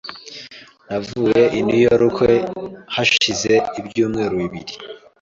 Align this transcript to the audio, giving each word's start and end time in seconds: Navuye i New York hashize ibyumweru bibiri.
Navuye 0.87 1.43
i 1.59 1.61
New 1.65 1.79
York 1.87 2.17
hashize 2.95 3.53
ibyumweru 3.79 4.33
bibiri. 4.41 4.73